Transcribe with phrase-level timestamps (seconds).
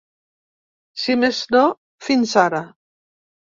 [1.01, 1.63] Si més no,
[2.09, 2.65] fins ara.